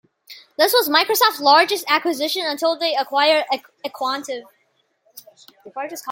[0.57, 3.45] This was Microsoft's largest acquisition until they acquired
[3.85, 4.43] aQuantive.